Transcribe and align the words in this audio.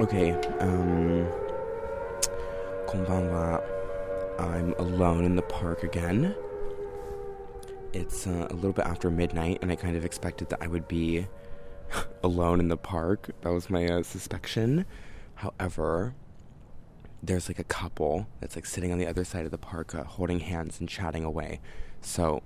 Okay, 0.00 0.32
um, 0.58 1.24
konbanwa. 2.88 3.62
I'm 4.40 4.72
alone 4.72 5.24
in 5.24 5.36
the 5.36 5.42
park 5.42 5.84
again. 5.84 6.34
It's 7.92 8.26
uh, 8.26 8.48
a 8.50 8.54
little 8.54 8.72
bit 8.72 8.86
after 8.86 9.08
midnight, 9.08 9.60
and 9.62 9.70
I 9.70 9.76
kind 9.76 9.96
of 9.96 10.04
expected 10.04 10.50
that 10.50 10.60
I 10.60 10.66
would 10.66 10.88
be 10.88 11.28
alone 12.24 12.58
in 12.58 12.66
the 12.66 12.76
park. 12.76 13.30
That 13.42 13.52
was 13.52 13.70
my 13.70 13.86
uh, 13.86 14.02
suspicion. 14.02 14.84
However, 15.36 16.14
there's 17.22 17.46
like 17.46 17.60
a 17.60 17.64
couple 17.64 18.26
that's 18.40 18.56
like 18.56 18.66
sitting 18.66 18.90
on 18.90 18.98
the 18.98 19.06
other 19.06 19.22
side 19.24 19.44
of 19.44 19.52
the 19.52 19.58
park, 19.58 19.94
uh, 19.94 20.02
holding 20.02 20.40
hands 20.40 20.80
and 20.80 20.88
chatting 20.88 21.22
away. 21.22 21.60
So, 22.00 22.42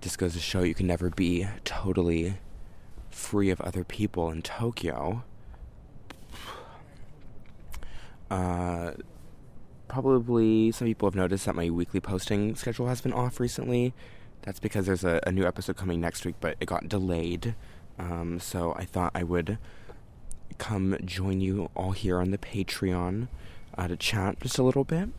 just 0.00 0.18
goes 0.18 0.34
to 0.34 0.40
show 0.40 0.62
you 0.62 0.74
can 0.74 0.86
never 0.86 1.10
be 1.10 1.48
totally 1.64 2.34
free 3.10 3.50
of 3.50 3.60
other 3.60 3.82
people 3.82 4.30
in 4.30 4.40
Tokyo. 4.40 5.24
Uh, 8.30 8.92
probably 9.88 10.72
some 10.72 10.86
people 10.86 11.06
have 11.06 11.14
noticed 11.14 11.46
that 11.46 11.54
my 11.54 11.70
weekly 11.70 12.00
posting 12.00 12.54
schedule 12.54 12.88
has 12.88 13.00
been 13.00 13.12
off 13.12 13.38
recently. 13.40 13.94
That's 14.42 14.60
because 14.60 14.86
there's 14.86 15.04
a, 15.04 15.20
a 15.26 15.32
new 15.32 15.44
episode 15.46 15.76
coming 15.76 16.00
next 16.00 16.24
week, 16.24 16.36
but 16.40 16.56
it 16.60 16.66
got 16.66 16.88
delayed. 16.88 17.54
Um, 17.98 18.40
so 18.40 18.74
I 18.76 18.84
thought 18.84 19.12
I 19.14 19.22
would 19.22 19.58
come 20.58 20.96
join 21.04 21.40
you 21.40 21.70
all 21.74 21.92
here 21.92 22.18
on 22.20 22.30
the 22.30 22.38
Patreon 22.38 23.28
uh, 23.76 23.88
to 23.88 23.96
chat 23.96 24.40
just 24.40 24.58
a 24.58 24.62
little 24.62 24.84
bit. 24.84 25.10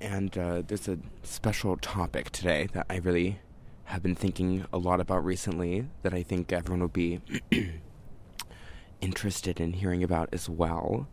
And 0.00 0.36
uh, 0.36 0.62
there's 0.66 0.88
a 0.88 0.98
special 1.22 1.76
topic 1.76 2.30
today 2.30 2.68
that 2.72 2.86
I 2.88 2.96
really 2.96 3.40
have 3.84 4.02
been 4.02 4.14
thinking 4.14 4.66
a 4.72 4.78
lot 4.78 5.00
about 5.00 5.24
recently 5.24 5.86
that 6.02 6.14
I 6.14 6.22
think 6.22 6.52
everyone 6.52 6.80
will 6.80 6.88
be 6.88 7.20
interested 9.00 9.58
in 9.58 9.72
hearing 9.72 10.04
about 10.04 10.28
as 10.32 10.48
well. 10.48 11.08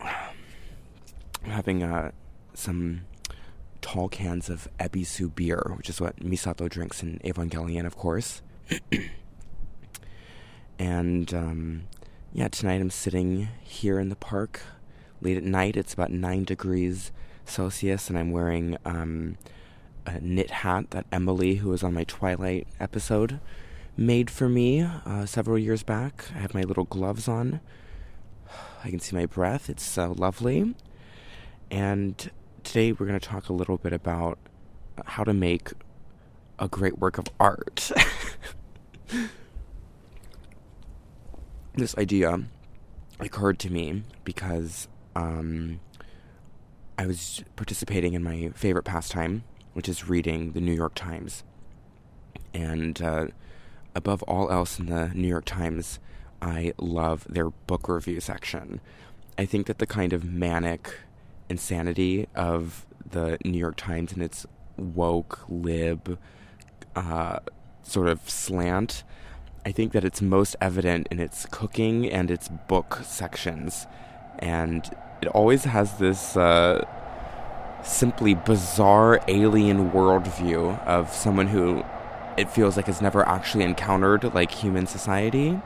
I'm 0.00 0.36
having 1.42 1.82
uh, 1.82 2.12
some 2.54 3.02
tall 3.80 4.08
cans 4.08 4.50
of 4.50 4.68
Ebisu 4.78 5.34
beer, 5.34 5.72
which 5.76 5.88
is 5.88 6.00
what 6.00 6.16
Misato 6.16 6.68
drinks 6.68 7.02
in 7.02 7.18
Evangelion, 7.24 7.86
of 7.86 7.96
course. 7.96 8.42
and 10.78 11.34
um, 11.34 11.84
yeah, 12.32 12.48
tonight 12.48 12.80
I'm 12.80 12.90
sitting 12.90 13.48
here 13.62 13.98
in 13.98 14.08
the 14.08 14.16
park 14.16 14.60
late 15.20 15.36
at 15.36 15.44
night. 15.44 15.76
It's 15.76 15.94
about 15.94 16.12
9 16.12 16.44
degrees 16.44 17.12
Celsius, 17.44 18.08
and 18.08 18.18
I'm 18.18 18.30
wearing 18.30 18.76
um, 18.84 19.36
a 20.06 20.20
knit 20.20 20.50
hat 20.50 20.90
that 20.90 21.06
Emily, 21.10 21.56
who 21.56 21.70
was 21.70 21.82
on 21.82 21.94
my 21.94 22.04
Twilight 22.04 22.68
episode, 22.78 23.40
made 23.96 24.30
for 24.30 24.48
me 24.48 24.82
uh, 24.82 25.26
several 25.26 25.58
years 25.58 25.82
back. 25.82 26.26
I 26.34 26.38
have 26.38 26.54
my 26.54 26.62
little 26.62 26.84
gloves 26.84 27.28
on. 27.28 27.60
I 28.84 28.90
can 28.90 29.00
see 29.00 29.16
my 29.16 29.26
breath. 29.26 29.68
It's 29.68 29.98
uh, 29.98 30.10
lovely. 30.10 30.74
And 31.70 32.30
today 32.64 32.92
we're 32.92 33.06
going 33.06 33.18
to 33.18 33.26
talk 33.26 33.48
a 33.48 33.52
little 33.52 33.78
bit 33.78 33.92
about 33.92 34.38
how 35.06 35.24
to 35.24 35.32
make 35.32 35.70
a 36.58 36.68
great 36.68 36.98
work 36.98 37.16
of 37.16 37.26
art. 37.38 37.92
this 41.74 41.96
idea 41.96 42.42
occurred 43.20 43.58
to 43.60 43.70
me 43.70 44.02
because 44.24 44.88
um, 45.14 45.80
I 46.98 47.06
was 47.06 47.44
participating 47.56 48.14
in 48.14 48.22
my 48.22 48.50
favorite 48.54 48.84
pastime, 48.84 49.44
which 49.72 49.88
is 49.88 50.08
reading 50.08 50.52
the 50.52 50.60
New 50.60 50.74
York 50.74 50.94
Times. 50.94 51.44
And 52.52 53.00
uh, 53.00 53.28
above 53.94 54.22
all 54.24 54.50
else 54.50 54.78
in 54.78 54.86
the 54.86 55.08
New 55.14 55.28
York 55.28 55.44
Times, 55.44 56.00
I 56.42 56.72
love 56.78 57.26
their 57.28 57.50
book 57.50 57.88
review 57.88 58.20
section. 58.20 58.80
I 59.38 59.46
think 59.46 59.66
that 59.66 59.78
the 59.78 59.86
kind 59.86 60.12
of 60.12 60.24
manic 60.24 60.92
insanity 61.50 62.28
of 62.34 62.86
the 63.10 63.36
New 63.44 63.58
York 63.58 63.76
Times 63.76 64.12
and 64.12 64.22
its 64.22 64.46
woke, 64.76 65.40
lib, 65.48 66.18
uh, 66.96 67.40
sort 67.82 68.08
of 68.08 68.28
slant. 68.30 69.02
I 69.66 69.72
think 69.72 69.92
that 69.92 70.04
it's 70.04 70.22
most 70.22 70.56
evident 70.60 71.08
in 71.10 71.20
its 71.20 71.44
cooking 71.50 72.10
and 72.10 72.30
its 72.30 72.48
book 72.48 73.00
sections. 73.02 73.86
And 74.38 74.88
it 75.20 75.28
always 75.28 75.64
has 75.64 75.98
this 75.98 76.36
uh, 76.36 76.86
simply 77.82 78.34
bizarre 78.34 79.20
alien 79.28 79.90
worldview 79.90 80.82
of 80.86 81.12
someone 81.12 81.48
who 81.48 81.84
it 82.36 82.50
feels 82.50 82.76
like 82.76 82.86
has 82.86 83.02
never 83.02 83.26
actually 83.28 83.64
encountered 83.64 84.32
like 84.34 84.50
human 84.50 84.86
society 84.86 85.60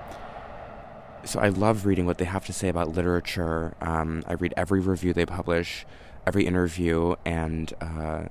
so 1.25 1.41
I 1.41 1.49
love 1.49 1.87
reading 1.87 2.07
what 2.07 2.19
they 2.19 2.25
have 2.25 2.45
to 2.47 2.53
say 2.53 2.69
about 2.69 2.95
literature. 2.95 3.75
Um, 3.81 4.23
I 4.27 4.35
read 4.35 4.55
every 4.57 4.81
review 4.81 5.13
they 5.13 5.27
publish, 5.27 5.87
every 6.27 6.47
interview, 6.47 7.15
and 7.25 7.73
uh, 7.81 8.25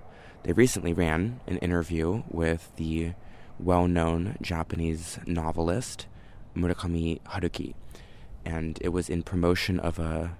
they 0.43 0.53
recently 0.53 0.93
ran 0.93 1.39
an 1.47 1.57
interview 1.57 2.23
with 2.29 2.71
the 2.75 3.13
well-known 3.59 4.37
Japanese 4.41 5.19
novelist 5.25 6.07
Murakami 6.55 7.21
Haruki, 7.21 7.73
and 8.45 8.77
it 8.81 8.89
was 8.89 9.09
in 9.09 9.23
promotion 9.23 9.79
of 9.79 9.99
a 9.99 10.37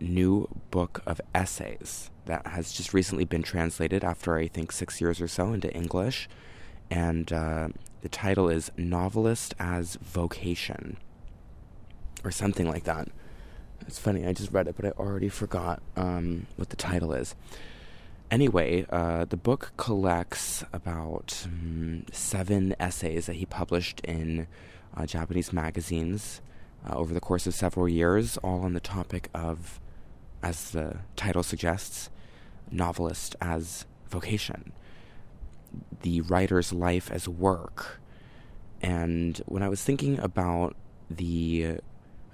new 0.00 0.48
book 0.70 1.02
of 1.06 1.20
essays 1.34 2.10
that 2.24 2.46
has 2.46 2.72
just 2.72 2.94
recently 2.94 3.24
been 3.24 3.42
translated 3.42 4.02
after 4.02 4.36
I 4.36 4.48
think 4.48 4.72
six 4.72 5.00
years 5.00 5.20
or 5.20 5.28
so 5.28 5.52
into 5.52 5.72
English, 5.74 6.28
and 6.90 7.30
uh, 7.32 7.68
the 8.00 8.08
title 8.08 8.48
is 8.48 8.70
"Novelist 8.76 9.54
as 9.58 9.96
Vocation." 9.96 10.96
Or 12.24 12.30
something 12.30 12.68
like 12.68 12.84
that. 12.84 13.08
It's 13.86 13.98
funny, 13.98 14.26
I 14.26 14.32
just 14.32 14.52
read 14.52 14.68
it, 14.68 14.76
but 14.76 14.84
I 14.84 14.90
already 14.90 15.28
forgot 15.28 15.82
um, 15.96 16.46
what 16.56 16.68
the 16.70 16.76
title 16.76 17.12
is. 17.12 17.34
Anyway, 18.30 18.86
uh, 18.90 19.24
the 19.24 19.36
book 19.36 19.72
collects 19.76 20.62
about 20.72 21.42
um, 21.46 22.04
seven 22.12 22.76
essays 22.78 23.26
that 23.26 23.36
he 23.36 23.46
published 23.46 24.00
in 24.00 24.46
uh, 24.96 25.06
Japanese 25.06 25.52
magazines 25.52 26.40
uh, 26.88 26.94
over 26.94 27.12
the 27.12 27.20
course 27.20 27.46
of 27.46 27.54
several 27.54 27.88
years, 27.88 28.36
all 28.38 28.60
on 28.60 28.72
the 28.72 28.80
topic 28.80 29.28
of, 29.34 29.80
as 30.42 30.70
the 30.70 30.98
title 31.16 31.42
suggests, 31.42 32.10
novelist 32.70 33.34
as 33.40 33.86
vocation, 34.08 34.72
the 36.02 36.20
writer's 36.20 36.72
life 36.72 37.10
as 37.10 37.28
work. 37.28 38.00
And 38.80 39.38
when 39.46 39.62
I 39.62 39.68
was 39.68 39.82
thinking 39.82 40.18
about 40.20 40.76
the 41.10 41.80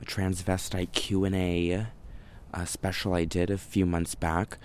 a 0.00 0.04
transvestite 0.04 0.92
Q&A 0.92 1.86
uh, 2.54 2.64
special 2.64 3.14
I 3.14 3.24
did 3.24 3.50
a 3.50 3.58
few 3.58 3.86
months 3.86 4.14
back, 4.14 4.58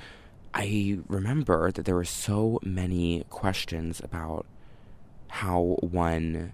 I 0.54 1.00
remember 1.08 1.72
that 1.72 1.86
there 1.86 1.96
were 1.96 2.06
so 2.06 2.60
many 2.64 3.26
questions 3.30 4.02
about 4.04 4.46
how 5.28 5.78
one 5.80 6.54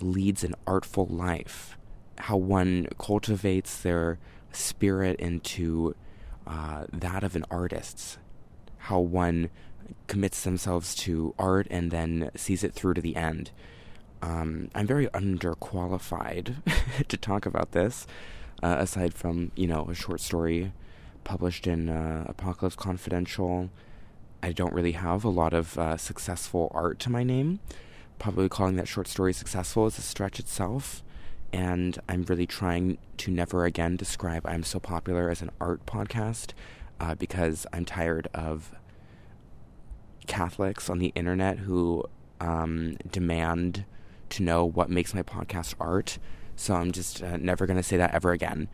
leads 0.00 0.44
an 0.44 0.54
artful 0.66 1.06
life, 1.06 1.78
how 2.18 2.36
one 2.36 2.88
cultivates 2.98 3.78
their 3.78 4.18
spirit 4.52 5.18
into 5.18 5.94
uh, 6.46 6.84
that 6.92 7.24
of 7.24 7.34
an 7.34 7.44
artist, 7.50 8.18
how 8.78 9.00
one 9.00 9.50
commits 10.06 10.42
themselves 10.42 10.94
to 10.94 11.34
art 11.38 11.66
and 11.70 11.90
then 11.90 12.30
sees 12.34 12.62
it 12.62 12.74
through 12.74 12.94
to 12.94 13.00
the 13.00 13.16
end. 13.16 13.50
Um, 14.22 14.70
I'm 14.74 14.86
very 14.86 15.06
underqualified 15.08 16.56
to 17.08 17.16
talk 17.16 17.46
about 17.46 17.72
this, 17.72 18.06
uh, 18.62 18.76
aside 18.78 19.14
from, 19.14 19.52
you 19.54 19.66
know, 19.66 19.86
a 19.88 19.94
short 19.94 20.20
story 20.20 20.72
published 21.24 21.66
in 21.66 21.88
uh, 21.88 22.24
Apocalypse 22.26 22.76
Confidential. 22.76 23.70
I 24.42 24.52
don't 24.52 24.72
really 24.72 24.92
have 24.92 25.24
a 25.24 25.28
lot 25.28 25.52
of 25.52 25.76
uh, 25.78 25.96
successful 25.96 26.70
art 26.74 26.98
to 27.00 27.10
my 27.10 27.24
name. 27.24 27.60
Probably 28.18 28.48
calling 28.48 28.76
that 28.76 28.88
short 28.88 29.08
story 29.08 29.32
successful 29.32 29.86
is 29.86 29.98
a 29.98 30.02
stretch 30.02 30.38
itself. 30.38 31.02
And 31.52 31.98
I'm 32.08 32.22
really 32.22 32.46
trying 32.46 32.98
to 33.18 33.30
never 33.30 33.64
again 33.64 33.96
describe 33.96 34.46
I'm 34.46 34.62
So 34.62 34.78
Popular 34.78 35.30
as 35.30 35.42
an 35.42 35.50
art 35.60 35.84
podcast 35.86 36.52
uh, 37.00 37.14
because 37.14 37.66
I'm 37.72 37.84
tired 37.84 38.28
of 38.34 38.72
Catholics 40.26 40.90
on 40.90 40.98
the 40.98 41.12
internet 41.14 41.60
who 41.60 42.04
um, 42.40 42.96
demand 43.10 43.84
to 44.30 44.42
know 44.42 44.64
what 44.64 44.90
makes 44.90 45.14
my 45.14 45.22
podcast 45.22 45.74
art. 45.80 46.18
So 46.56 46.74
I'm 46.74 46.92
just 46.92 47.22
uh, 47.22 47.36
never 47.36 47.66
going 47.66 47.76
to 47.76 47.82
say 47.82 47.96
that 47.98 48.14
ever 48.14 48.32
again. 48.32 48.68